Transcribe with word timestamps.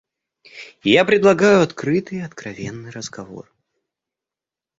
Я 0.89 1.05
предлагаю 1.05 1.61
открытый 1.61 2.17
и 2.17 2.21
откровенный 2.21 2.89
разговор. 2.89 3.53